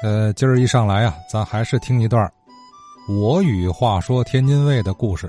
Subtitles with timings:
[0.00, 2.32] 呃，今儿一上来啊，咱还是听一段
[3.08, 5.28] 我与话说天津卫的故事。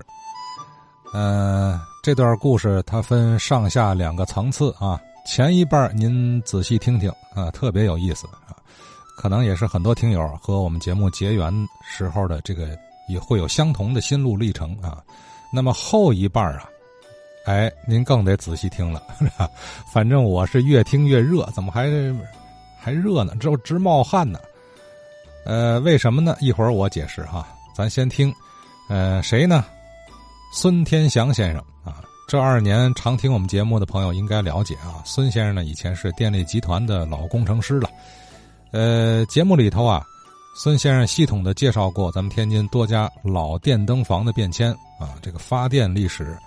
[1.11, 4.99] 呃，这段故事它分上下两个层次啊。
[5.25, 8.53] 前一半您仔细听听啊，特别有意思啊，
[9.17, 11.51] 可能也是很多听友和我们节目结缘
[11.83, 12.77] 时候的这个
[13.07, 15.01] 也会有相同的心路历程啊。
[15.51, 16.69] 那么后一半啊，
[17.47, 19.01] 哎，您更得仔细听了，
[19.91, 21.89] 反正我是越听越热，怎么还
[22.79, 23.33] 还热呢？
[23.39, 24.39] 这直冒汗呢。
[25.45, 26.35] 呃，为什么呢？
[26.39, 27.47] 一会儿我解释哈。
[27.75, 28.33] 咱先听，
[28.89, 29.63] 呃，谁呢？
[30.53, 32.03] 孙天祥先生啊。
[32.27, 35.01] 这二年常听我们节目的朋友应该了解啊。
[35.05, 37.89] 孙先生呢，以前是电力集团的老工程师了。
[38.71, 40.03] 呃，节目里头啊，
[40.55, 46.37] 孙先生系统的介绍过咱们天津多家老电灯房的变迁啊，这个发电历史。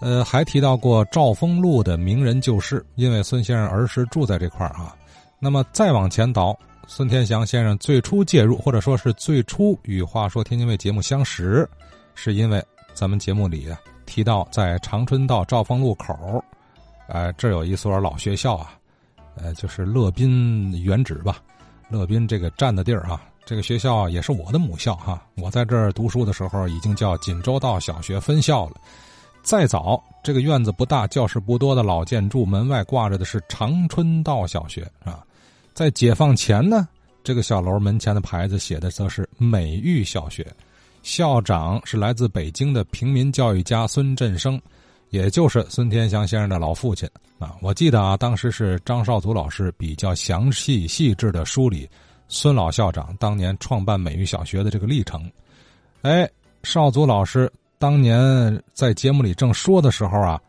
[0.00, 4.94] 呃，还提到过兆丰路的名人旧事，因为孙先生儿时住在这块儿啊。
[5.40, 6.56] 那么再往前倒。
[6.92, 11.66] 孙天祥先生最初介入，或者说是最初与《话说天津卫》节目相识，
[12.16, 12.60] 是因为
[12.94, 16.44] 咱们节目里啊提到，在长春道兆丰路口，
[17.06, 18.76] 呃，这有一所老学校啊，
[19.36, 21.40] 呃，就是乐宾原址吧，
[21.88, 25.22] 乐宾这个站的地儿啊，这个学校也是我的母校哈。
[25.36, 28.72] 我在这儿读书的时候，已经叫锦州道小学分校了。
[29.44, 35.24] 再早，这个院子不大，教室不多的老建筑，门外挂着的是长春道小学啊。
[35.72, 36.86] 在解放前呢，
[37.22, 40.46] 这个小楼门前的牌子写的则是美育小学，
[41.02, 44.60] 校长是来自北京的平民教育家孙振生，
[45.10, 47.54] 也就是孙天祥先生的老父亲啊。
[47.62, 51.88] 我记得啊，当时是张少祖老师比较详细细致的梳理
[52.28, 55.30] 孙老校长当年创办美育小学的这个历程。
[56.02, 56.28] 哎，
[56.62, 60.40] 少祖老师当年在节目里正说的时候啊。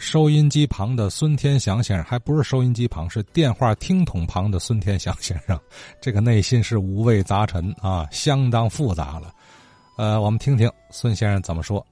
[0.00, 5.60] 收音机旁的孙天祥先生，还不是收音机旁，是电话听筒旁的孙天祥先生。
[6.00, 9.30] 这个内心是五味杂陈啊，相当复杂了。
[9.98, 11.86] 呃，我们听听孙先生怎么说。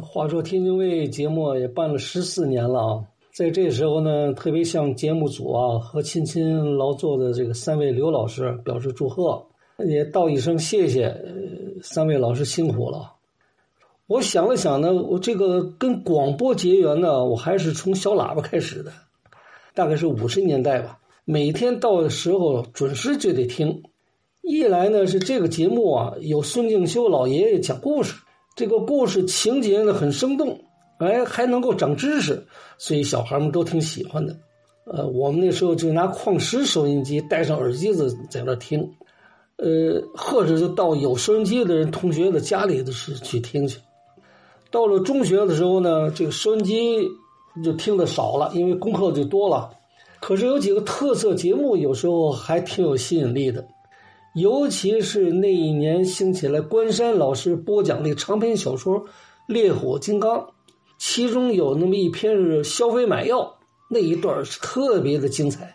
[0.00, 9.44] 话说天津卫节目也办了十四年了啊，在这时候呢，特别向节目组啊和辛勤劳作的这个三位刘老师表示祝贺，
[9.84, 11.12] 也道一声谢谢，
[11.82, 13.17] 三位老师辛苦了。
[14.08, 18.90] 我想了想呢，我这个跟广播结缘呢，我还是从小喇叭开始的，
[19.74, 20.98] 大概是五十年代吧。
[21.26, 23.82] 每天到的时候准时就得听。
[24.40, 28.14] 一来呢是这个节目啊，有孙敬修老爷爷讲故事，
[28.56, 30.58] 这个故事情节呢很生动，
[31.00, 32.42] 哎还能够长知识，
[32.78, 34.34] 所以小孩们都挺喜欢的。
[34.86, 38.80] 呃，我们那时候就拿矿石收音机，戴上耳机子在那听，
[39.56, 43.78] 呃，或者就到有收音机的人同学的家里的是去听去。
[44.70, 47.08] 到了中学的时候呢，这个收音机
[47.64, 49.70] 就听的少了，因为功课就多了。
[50.20, 53.66] 可是有几个特色节目，有时候还挺有吸引力的，
[54.34, 59.00] 尤其是那一年兴起来关山老师播讲的长篇小说
[59.46, 60.38] 《烈火金刚》，
[60.98, 63.56] 其中有那么一篇是消费买药
[63.88, 65.74] 那一段是特别的精彩。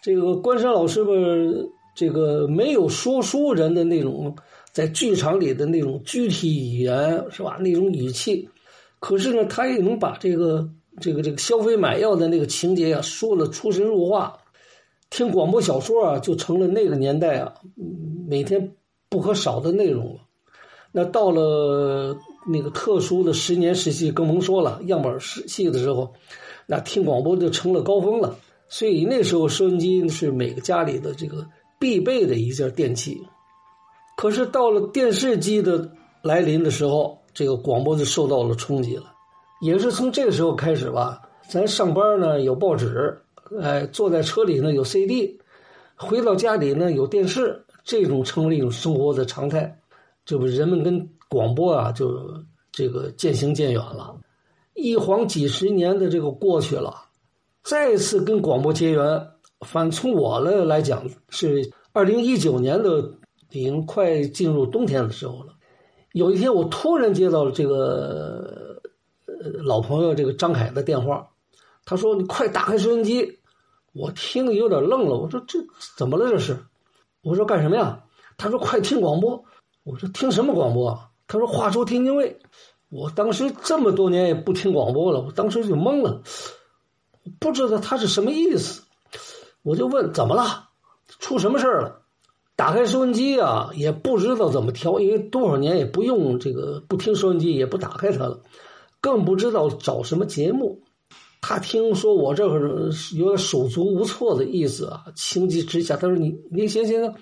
[0.00, 1.10] 这个关山老师吧，
[1.96, 4.36] 这个没有说书人的那种。
[4.72, 7.56] 在剧场里的那种具体语言是吧？
[7.60, 8.48] 那种语气，
[8.98, 10.68] 可是呢，他也能把这个
[11.00, 14.36] 这个这个消费买药的那个情节啊说了出神入化。
[15.10, 17.52] 听广播小说啊，就成了那个年代啊
[18.28, 18.72] 每天
[19.08, 20.20] 不可少的内容了。
[20.92, 22.16] 那到了
[22.46, 26.12] 那个特殊的十年时期，更甭说了，样板戏的时候，
[26.66, 28.38] 那听广播就成了高峰了。
[28.68, 31.44] 所以那时候收音机是每个家里的这个
[31.80, 33.20] 必备的一件电器。
[34.20, 39.04] 可是到了电视机的来临的时候，这个广播就受到了冲击了。
[39.62, 43.18] 也是从这个时候开始吧，咱上班呢有报纸，
[43.62, 45.40] 哎，坐在车里呢有 CD，
[45.96, 49.74] 回到家里呢有电视，这种成为一种生活的常态。
[50.26, 52.22] 这不，人们跟广播啊就
[52.70, 54.14] 这个渐行渐远了。
[54.74, 56.94] 一晃几十年的这个过去了，
[57.64, 59.26] 再次跟广播结缘，
[59.66, 63.10] 反从我了来讲是二零一九年的。
[63.50, 65.54] 已经快进入冬天的时候了。
[66.12, 68.80] 有一天，我突然接到了这个
[69.26, 71.28] 呃老朋友这个张凯的电话，
[71.84, 73.38] 他说：“你快打开收音机。”
[73.92, 75.58] 我听的有点愣了，我说：“这
[75.96, 76.28] 怎么了？
[76.30, 76.56] 这是？”
[77.22, 78.02] 我说：“干什么呀？”
[78.38, 79.44] 他说：“快听广播。”
[79.84, 81.08] 我说：“听什么广播？”啊？
[81.26, 82.38] 他说：“话说天津卫。”
[82.88, 86.22] 我当时这么多年也不听广播了，我当时就懵了，
[87.38, 88.82] 不知道他是什么意思。
[89.62, 90.68] 我就问：“怎么了？
[91.20, 91.99] 出什么事儿了？”
[92.60, 98.38] 打开收音机啊，也不知道怎么调，因为多少年也不用这个，不听收音机，也不打开它了，
[99.00, 100.82] 更不知道找什么节目。
[101.40, 107.14] 他听说我这会儿有点手足无措的意思啊，情急之下，他说：“你你行行行，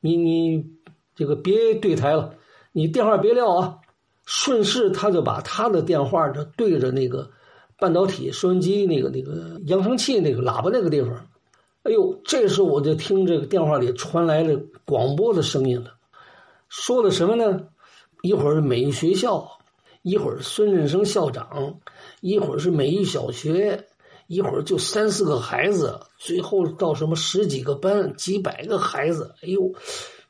[0.00, 0.66] 你你
[1.14, 2.34] 这个别对台了，
[2.72, 3.76] 你电话别撂啊。”
[4.26, 7.30] 顺势他就把他的电话就对着那个
[7.78, 11.10] 半导体收音机那个那个扬声器那个喇叭那个地方，
[11.84, 15.92] 哎呦，这时候我就听这个电话里传来了广播的声音了，
[16.68, 17.68] 说的什么呢？
[18.22, 19.46] 一会儿美育学校，
[20.02, 21.78] 一会儿孙振生校长，
[22.20, 23.86] 一会儿是美育小学，
[24.26, 29.72] 一会儿就三四个孩子，最后到什么十几个班，几百个孩子，哎呦。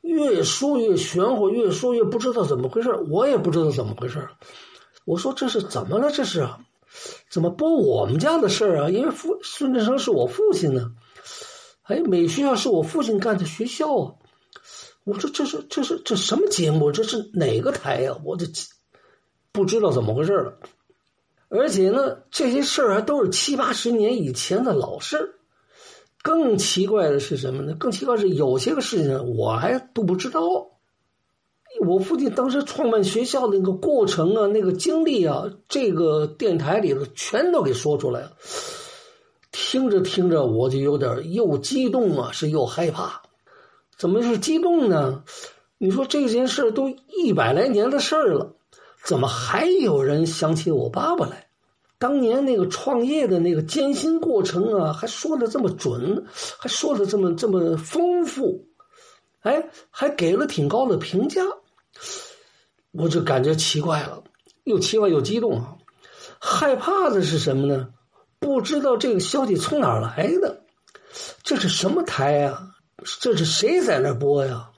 [0.01, 4.29] 越说越玄乎，越说越不知道怎么回事我也不知道怎么回事
[5.03, 6.11] 我说这是怎么了？
[6.11, 6.47] 这是
[7.27, 8.89] 怎么播我们家的事儿啊？
[8.91, 10.91] 因为父孙振生是我父亲呢。
[11.85, 14.13] 哎，美学校是我父亲干的学校啊。
[15.03, 16.91] 我说这是这是这什么节目？
[16.91, 18.17] 这是哪个台呀？
[18.23, 18.47] 我这
[19.51, 20.57] 不知道怎么回事了。
[21.47, 25.35] 而且呢，这些事儿还都是七八十年以前的老事。
[26.23, 27.75] 更奇怪的是什么呢？
[27.75, 30.41] 更奇怪是有些个事情我还都不知道。
[31.85, 38.31] 我父亲当时创办学校的那个过程啊，那个经历啊，这个电台里头全都给说出来了。
[39.57, 43.21] 听着听着，我就有点又激动啊，是又害怕。
[43.97, 45.23] 怎么是激动呢？
[45.77, 48.53] 你说这件事都一百来年的事儿了，
[49.01, 51.47] 怎么还有人想起我爸爸来？
[51.97, 56.25] 当年那个创业的那个艰辛过程啊，还说的这么准，
[56.59, 58.67] 还说的这么这么丰富，
[59.39, 61.41] 哎，还给了挺高的评价，
[62.91, 64.21] 我就感觉奇怪了，
[64.65, 65.77] 又奇怪又激动啊！
[66.39, 67.87] 害怕的是什么呢？
[68.39, 70.61] 不知道这个消息从哪儿来的，
[71.43, 72.71] 这是什么台呀？
[73.19, 74.69] 这是谁在那播呀？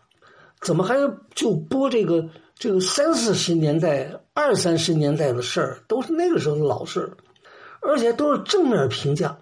[0.62, 0.96] 怎么还
[1.36, 2.30] 就播这个？
[2.60, 7.16] 这个三四十年代、二三十年代的事儿，都是那个时候的老事，
[7.82, 9.38] 而且都是正面评价。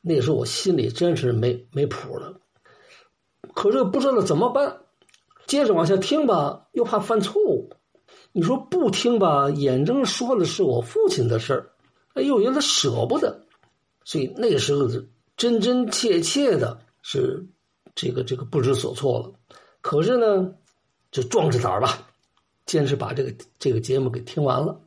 [0.00, 2.32] 那时候我心里真是没没谱了，
[3.54, 4.78] 可是不知道怎么办。
[5.48, 7.72] 接着往下听吧，又怕犯错误。
[8.30, 11.70] 你说不听吧，眼睁说的是我父亲的事儿，
[12.14, 13.46] 哎呦，有点舍不得。
[14.04, 14.88] 所以那时候
[15.36, 17.46] 真真切切的是
[17.94, 19.32] 这个这个不知所措了。
[19.80, 20.54] 可是呢，
[21.10, 22.06] 就壮着胆儿吧。
[22.66, 24.80] 坚持把这个这个节目给听完了，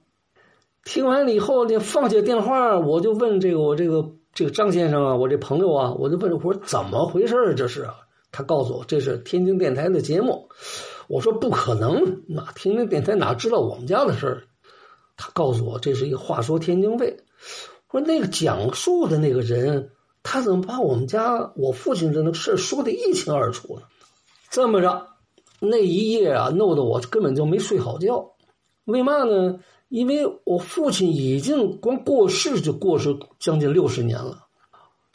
[0.85, 7.89] 听完了以后呢，放下电话，我就问这个我这个这个张先生啊，我这朋友啊，我就问我说怎么回事这是？
[8.31, 10.47] 他告诉我这是天津电台的节目。
[11.09, 14.43] 我说不可能，那天津电台哪知道我们家的事儿？
[15.17, 17.17] 他告诉我这是一个话说天津卫。
[17.93, 19.91] 我说那个讲述的那个人，
[20.23, 23.83] 他怎么把我们家我父亲的那个事说的一清二楚呢？
[24.49, 25.09] 这么着。
[25.59, 28.31] 那一夜啊，弄得我根本就没睡好觉。
[28.85, 29.59] 为嘛呢？
[29.89, 34.39] 因为我父亲已经光过世就过世将近六十年了，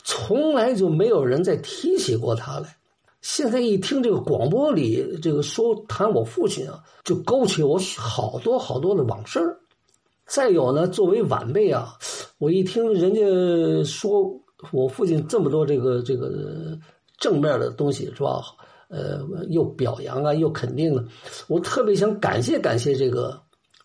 [0.04, 2.76] 从来就没有人再提起过他来。
[3.22, 9.40] 现在一听这个广播里这个说谈我父亲啊，就勾起我好多好多的往事。
[10.28, 11.96] 再有呢，作为晚辈啊，
[12.38, 14.30] 我一听人家说
[14.70, 16.78] 我父亲这么多这个这个
[17.18, 18.42] 正面的东西，是吧？
[18.88, 19.20] 呃，
[19.50, 21.04] 又表扬啊，又肯定了，
[21.46, 23.38] 我特别想感谢感谢这个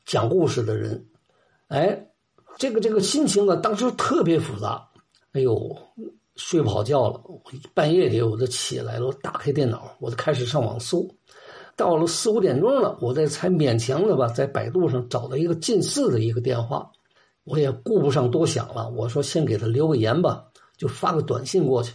[0.05, 1.05] 讲故事的人，
[1.67, 2.07] 哎，
[2.57, 4.81] 这个这个心情啊，当时特别复杂，
[5.33, 5.75] 哎呦，
[6.37, 7.21] 睡不好觉了，
[7.73, 11.05] 半夜里我就起来了，我打开电脑，我就开始上网搜，
[11.75, 16.87] 到了四五点钟了，我这才勉强的吧，在百度上找到一个近似的一个电话，
[17.43, 20.43] 我也顾不上多想了，我说先给他留个言吧，
[20.77, 21.93] 就发个短信过去。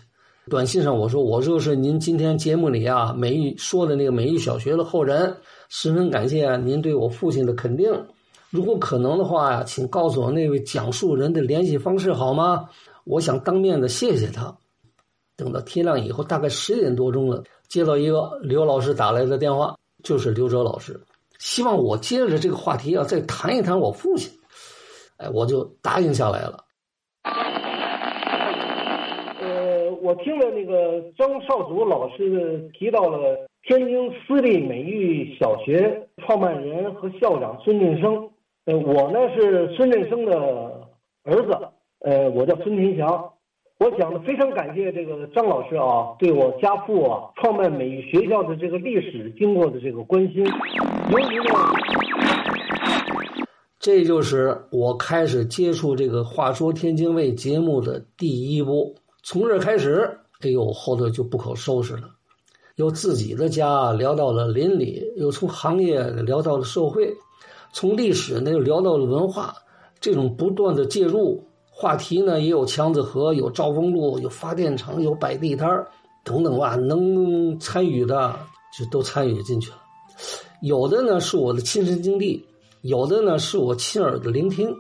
[0.51, 5.37] 短信上我说我就是您今天节目里啊美玉说的那个美玉小学的后人，
[5.69, 7.93] 十分感谢您对我父亲的肯定。
[8.51, 12.67] 如果可能的话呀，请告诉我那位讲述人的联系方式好吗？
[13.05, 14.57] 我想当面的谢谢他。
[15.39, 21.01] 等到天亮以后，大概十点多钟了，接到一个刘老师打来的电话，就是刘哲老师，
[21.39, 24.37] 希望我接着这个话题啊再谈一谈我父亲。
[25.19, 26.65] 哎，我就答应下来了。
[29.41, 38.29] 呃我听了那个张少祖老师提到了天津私立美育小学创办人和校长孙振生，
[38.65, 40.35] 呃，我呢是孙振生的
[41.23, 41.57] 儿子，
[42.01, 43.33] 呃，我叫孙天祥。
[43.79, 50.45] 我讲的非常感谢这个张老师啊，对我家父啊创办美育学校的这个历史经过的这个关心。
[51.11, 51.55] 由于呢，
[53.79, 58.97] 这就是我开始接触这个《话说天津卫》节目的第一步。
[59.23, 62.11] 从这开始，哎呦，后头就不可收拾了。
[62.75, 67.15] 由自己的家聊到了邻里，又从行业聊到了社会，
[67.73, 69.55] 从历史呢又聊到了文化。
[70.01, 71.48] 这种不断的介入，
[71.81, 75.69] 话题呢也有强子河，有兆丰路，有发电厂，有摆地摊
[76.25, 78.35] 等等吧，能参与的
[78.77, 79.77] 就都参与进去了。
[80.61, 82.45] 有的呢是我的亲身经历，
[82.83, 84.75] 有的呢是我亲耳的聆听。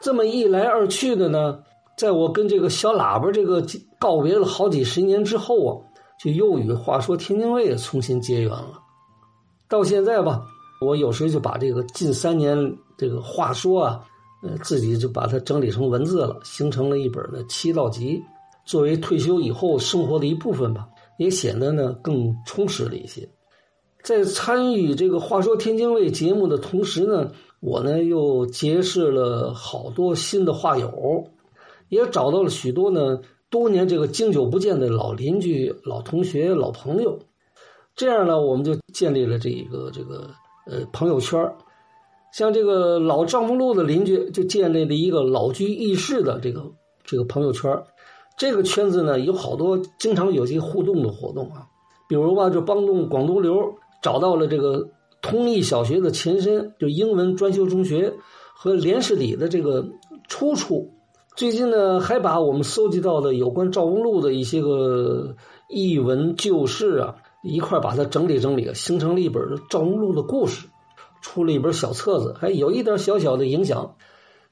[0.00, 1.58] 这么一来二去的呢，
[1.98, 3.62] 在我跟这个小喇叭这个
[3.98, 5.76] 告别了好几十年之后啊，
[6.18, 8.80] 就又与话说天津卫重新结缘了。
[9.68, 10.42] 到现在吧，
[10.80, 12.56] 我有时就把这个近三年
[12.96, 14.00] 这个话说啊。
[14.44, 18.22] 呃，自己就把它整理成文字了，形成了一本的七道集，
[18.66, 20.86] 作为退休以后生活的一部分吧，
[21.16, 23.26] 也显得呢更充实了一些。
[24.02, 31.24] 在参与这个话说天津卫节目的同时呢，我呢又结识了好多新的话友，
[31.88, 37.18] 也找到了许多呢多年这个经久不见的老邻居、老同学、老朋友。
[37.96, 40.28] 这样呢，我们就建立了这一个这个
[40.66, 41.40] 呃朋友圈
[42.36, 46.72] 像这个老丈夫路的邻居就建立了一个老居易逝的这个
[47.04, 47.80] 这个朋友圈
[48.36, 51.68] 这个圈子呢有好多经常有些互动的活动啊，
[52.08, 53.54] 比如吧，就帮助广东流
[54.02, 54.88] 找到了这个
[55.22, 58.12] 通义小学的前身，就英文专修中学
[58.52, 59.86] 和连氏里的这个
[60.26, 60.90] 出处。
[61.36, 65.36] 最近呢，还把我们搜集到的有关赵公路的一些个
[65.68, 67.14] 译文旧事啊，
[67.44, 70.66] 一块把它整理整理，形成了一本赵公路的故事。
[71.24, 73.96] 出了一本小册子，还有一点小小的影响。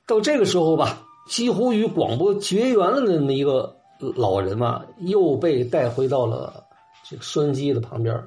[0.06, 3.76] 到这个时候吧，几乎与广播绝缘了的那么一个
[4.16, 6.64] 老人嘛，又被带回到了
[7.06, 8.18] 这个收音机的旁边。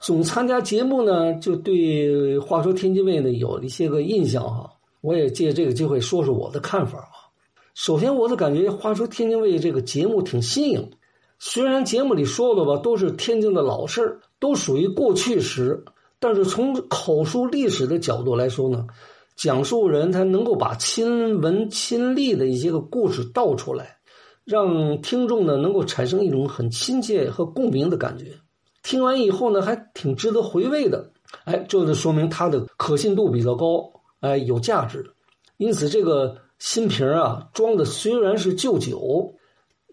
[0.00, 4.72] 总参加节目呢，就对话说天津卫呢有一些个印象哈。
[5.02, 7.12] 我也借这个机会说说我的看法啊。
[7.74, 10.90] 首先，我的感觉，话说天津卫这个节目挺新颖。
[11.38, 15.84] 虽然节目里说的吧都是天津的老事，都属于过去时。
[16.20, 18.86] 但是从口述历史的角度来说呢，
[19.36, 23.96] 讲述人他能够把亲闻亲历的一些个故事道出来，
[24.44, 28.26] 让听众呢能够产生一种很亲切和共鸣的感觉。
[28.82, 31.10] 听完以后呢，还挺值得回味的。
[31.44, 35.04] 哎，这就说明它的可信度比较高，哎，有价值。
[35.58, 39.32] 因此，这个新瓶啊，装的虽然是旧酒，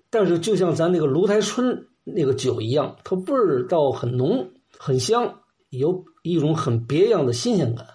[0.09, 5.33] 但是就像咱那个芦台春那个酒一样，它味儿道很浓，很香。
[5.69, 7.85] 有一种很别样的新鲜感，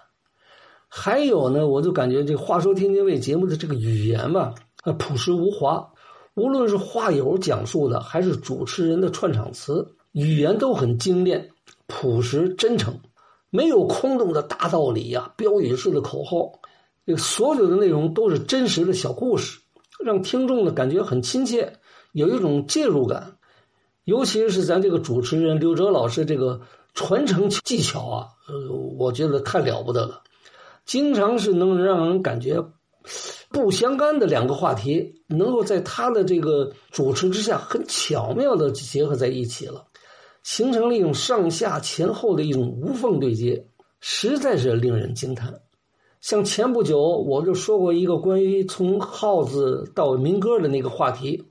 [0.87, 4.53] 还有呢，我就感觉这话说天津卫节目的这个语言吧，
[4.83, 5.91] 啊，朴实无华，
[6.35, 11.49] 无论是话友讲述的，还是主持人的串场词，语言都很精炼、
[11.87, 12.99] 朴实、真诚，
[13.49, 16.51] 没有空洞的大道理呀、标语式的口号，
[17.05, 19.59] 这个所有的内容都是真实的小故事，
[20.03, 21.73] 让听众呢感觉很亲切，
[22.11, 23.35] 有一种介入感，
[24.05, 26.61] 尤其是咱这个主持人刘哲老师这个。
[26.95, 30.21] 传承技巧啊，呃，我觉得太了不得了，
[30.85, 32.63] 经常是能让人感觉
[33.49, 39.83] 不相干的两个话题，能够在他的这个主持之下，很巧妙的结合在一起了，
[40.43, 43.65] 形成了一种上下前后的一种无缝对接，
[43.99, 45.61] 实在是令人惊叹。
[46.21, 51.43] 像前不久我就说过一个关于从号子到民歌的那个话题，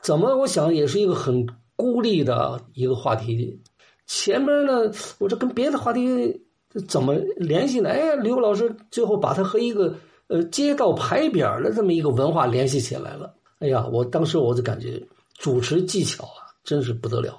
[0.00, 1.46] 怎么我想也是一个很
[1.76, 3.60] 孤立的一个话题。
[4.06, 6.42] 前边呢，我这跟别的话题
[6.88, 7.90] 怎么联系呢？
[7.90, 9.94] 哎，刘老师最后把它和一个
[10.28, 13.34] 呃街道牌匾的这么一个文化联系起来了。
[13.58, 15.02] 哎呀，我当时我就感觉
[15.38, 17.36] 主持技巧啊，真是不得了。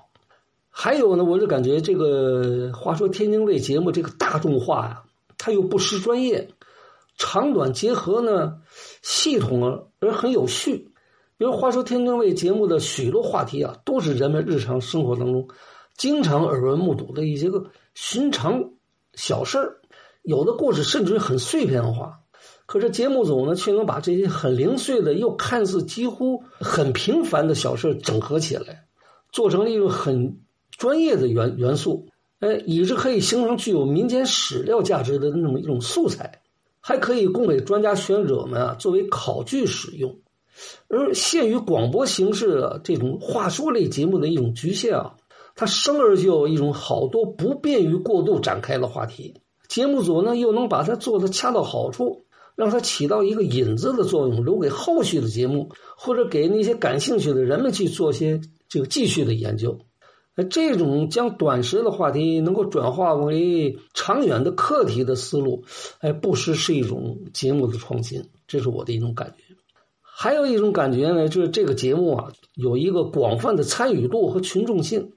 [0.69, 5.03] 还有呢，我就感觉这个话说天津卫节目这个大众化呀，
[5.37, 6.49] 它又不失专业，
[7.17, 8.57] 长短结合呢，
[9.01, 10.91] 系统而很有序。
[11.37, 15.47] 比如话说天津卫节目的许多话题啊，都是人们日常生活当中。
[15.95, 18.71] 经常耳闻目睹的一些个寻常
[19.13, 19.77] 小事儿，
[20.21, 22.19] 有的故事甚至于很碎片化，
[22.65, 28.85] 可是节目组呢却能把这些很零碎的又看似几乎很平凡的小事整合起来，
[29.31, 30.39] 做成了一个很
[30.71, 32.07] 专业的元元素，
[32.39, 36.41] 哎，以致可以形成具有民间史料价值的那么一种素材，
[36.79, 40.19] 还可以供给专家学者们啊作为考据使用。
[40.87, 45.15] 而限于广播形式的这种话说类节目的一种局限啊。
[45.59, 59.79] 它生而就有一种好多不便于过度展开的话题，节目组呢又能把它做的恰到好处，让它起到一个引子的作用，留给后续的节目，或者给那些感兴趣的人们去做些这个继续的研究。
[60.51, 65.63] 这种将短时的话题能够转化为长远的课题的思路，
[66.01, 69.46] 哎，不失是一种节目的创新，这是我的一种感觉。
[70.19, 75.13] 还有一种感觉呢，就是这个节目啊有一个广泛的参与度和群众性。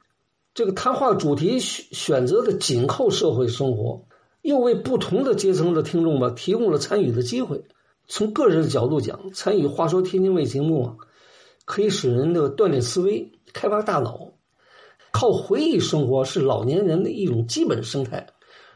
[0.53, 4.05] 这个谈话主题选选择的紧扣社会生活，
[4.43, 7.65] 又为不同的阶层的听众吧提供了参与的机会。
[8.09, 10.95] 从个人的角度讲，参与《话说天津卫》节目啊，
[11.65, 14.35] 可以使人的锻炼思维、开发大脑。
[15.13, 18.27] 靠回忆生活是老年人的一种基本生态。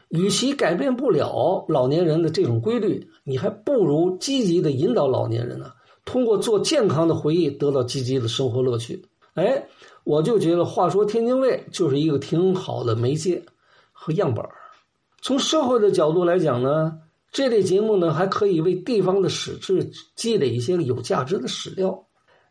[0.09, 5.71] 与其改变不了老年人的这种规律，你还不如积极的引导老年人呢，
[6.05, 9.03] 通过做健康的回忆，得到积极的生活乐趣。
[9.33, 9.67] 哎，
[10.05, 13.43] 我就觉得《话说天津卫》就是一个挺好的媒介
[13.91, 14.45] 和样本
[15.21, 16.99] 从社会的角度来讲呢。
[17.31, 22.05] 这类节目呢，还可以为地方的史志积累一些有价值的史料。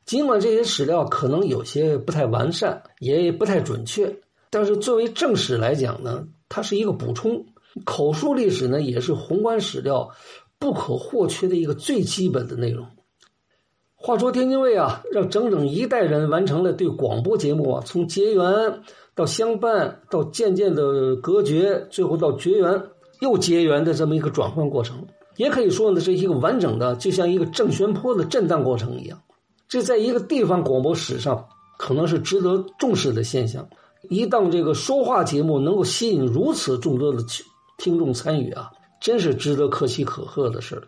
[0.04, 4.14] 尽管这些史料可能有些不太完善，也不太准确，
[4.50, 7.46] 但是作为正史来讲呢，它是一个补充。
[7.86, 10.06] 口述历史呢，也是宏观史料
[10.58, 12.86] 不可或缺的一个最基本的内容。
[14.06, 18.44] 话说天津卫啊，让整整一代人完成了对广播节目啊，从结缘
[19.14, 22.82] 到相伴，到渐渐的隔绝，最后到绝缘。
[23.20, 25.02] 又结缘的这么一个转换过程，
[25.36, 29.18] 也可以说呢，是一个完整的，就像一个正弦波的震荡过程一样。
[29.68, 31.42] 这在一个地方广播史上，
[31.78, 33.66] 可能是值得重视的现象。
[34.10, 37.24] 一档这个说话节目能够吸引如此众多的
[37.78, 38.70] 听众参与啊，
[39.00, 40.82] 真是值得可喜可贺的事儿。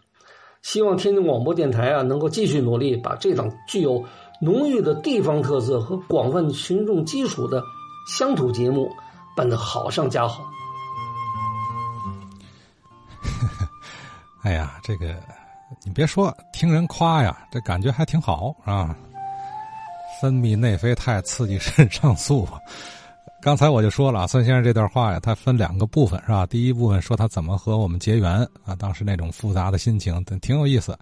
[0.67, 4.05] 希望天津广播电台啊，能够继续努力，把这档具有
[4.41, 7.63] 浓郁的地方特色和广泛群众基础的
[8.09, 8.91] 乡土节目
[9.37, 10.45] 办得好上加好。
[14.43, 15.15] 哎呀，这个
[15.85, 18.93] 你别说，听人夸呀，这感觉还挺好啊。
[20.21, 22.45] 分泌内啡肽，刺激肾上素。
[23.47, 26.45] 刚才我就说了，孙先生这段话呀，他分两个部分是吧？
[26.47, 30.99] 第一部分说他怎么和我们结缘啊，当时那种复杂的心情，挺有意思。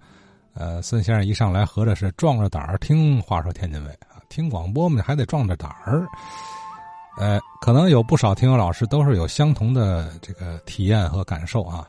[0.52, 6.06] 呃，孙先生一上来合着是壮着胆儿听话说天津卫啊，听广播嘛还得壮着胆儿。
[7.16, 11.88] 呃，可能有不少听友老师都是有相同的这个体验和感受啊。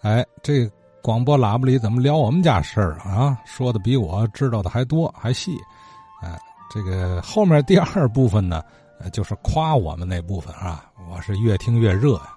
[0.00, 0.66] 哎，这。
[1.02, 3.38] 广播喇叭里怎么聊我们家事儿啊？
[3.46, 5.56] 说的比我知道的还多还细，
[6.22, 6.38] 哎，
[6.70, 8.62] 这个后面第二部分呢，
[9.12, 10.84] 就是夸我们那部分啊。
[11.10, 12.34] 我是越听越热呀，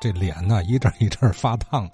[0.00, 1.88] 这脸呢一阵一阵发烫，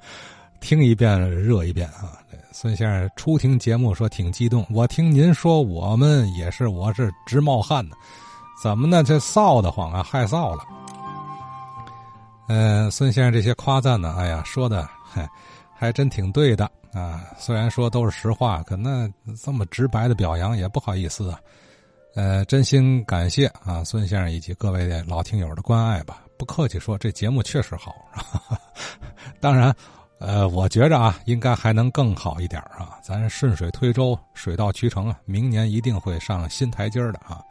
[0.60, 2.18] 听一遍热一遍啊。
[2.52, 7.96] 孙先生初听节目说挺激动，我听您说我们也是，我是直冒汗呢。
[8.62, 9.02] 怎么呢？
[9.02, 10.64] 这臊得慌啊，害臊了。
[12.48, 14.88] 嗯，孙先生这些夸赞呢，哎呀，说的。
[15.76, 17.22] 还真挺对的啊！
[17.36, 19.08] 虽然说都是实话，可那
[19.42, 21.38] 这么直白的表扬也不好意思啊。
[22.14, 26.22] 呃，真心感谢啊，孙先生以及各位的老听友的关爱吧。
[26.38, 27.92] 不客气说，这节目确实好。
[29.40, 29.74] 当然，
[30.18, 32.98] 呃，我觉着啊，应该还能更好一点啊。
[33.03, 37.42] 咱顺水推舟，水到渠成啊，明年一定会上新台阶的啊。